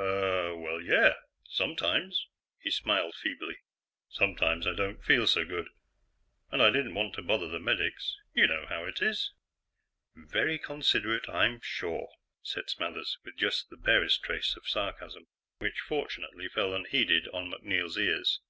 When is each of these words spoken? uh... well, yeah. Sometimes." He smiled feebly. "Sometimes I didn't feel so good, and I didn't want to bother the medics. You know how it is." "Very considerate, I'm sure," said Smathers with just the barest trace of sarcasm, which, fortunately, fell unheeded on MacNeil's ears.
uh... 0.00 0.54
well, 0.56 0.80
yeah. 0.84 1.14
Sometimes." 1.48 2.28
He 2.60 2.70
smiled 2.70 3.16
feebly. 3.16 3.56
"Sometimes 4.08 4.64
I 4.64 4.70
didn't 4.70 5.02
feel 5.02 5.26
so 5.26 5.44
good, 5.44 5.66
and 6.52 6.62
I 6.62 6.70
didn't 6.70 6.94
want 6.94 7.14
to 7.16 7.22
bother 7.22 7.48
the 7.48 7.58
medics. 7.58 8.16
You 8.32 8.46
know 8.46 8.66
how 8.68 8.84
it 8.84 9.02
is." 9.02 9.32
"Very 10.14 10.56
considerate, 10.56 11.28
I'm 11.28 11.58
sure," 11.60 12.10
said 12.44 12.70
Smathers 12.70 13.18
with 13.24 13.36
just 13.36 13.70
the 13.70 13.76
barest 13.76 14.22
trace 14.22 14.54
of 14.56 14.68
sarcasm, 14.68 15.26
which, 15.58 15.80
fortunately, 15.80 16.48
fell 16.48 16.74
unheeded 16.74 17.26
on 17.32 17.50
MacNeil's 17.50 17.96
ears. 17.96 18.40